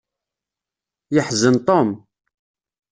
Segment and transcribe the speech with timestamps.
[1.15, 1.89] Yeḥzen Tom.